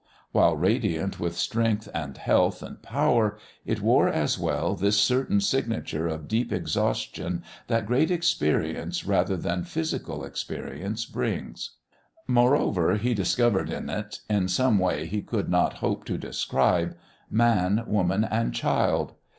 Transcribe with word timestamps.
While 0.31 0.55
radiant 0.57 1.19
with 1.19 1.37
strength 1.37 1.87
and 1.93 2.17
health 2.17 2.63
and 2.63 2.81
power, 2.81 3.37
it 3.67 3.81
wore 3.81 4.07
as 4.09 4.35
well 4.39 4.73
this 4.73 4.99
certain 4.99 5.39
signature 5.41 6.07
of 6.07 6.27
deep 6.27 6.51
exhaustion 6.51 7.43
that 7.67 7.85
great 7.85 8.09
experience 8.09 9.05
rather 9.05 9.37
than 9.37 9.63
physical 9.63 10.23
experience 10.25 11.05
brings. 11.05 11.75
Moreover, 12.27 12.95
he 12.97 13.13
discovered 13.13 13.69
in 13.69 13.91
it, 13.91 14.21
in 14.27 14.47
some 14.47 14.79
way 14.79 15.05
he 15.05 15.21
could 15.21 15.49
not 15.49 15.73
hope 15.85 16.03
to 16.05 16.17
describe, 16.17 16.97
man, 17.29 17.83
woman, 17.85 18.23
and 18.23 18.55
child. 18.55 19.13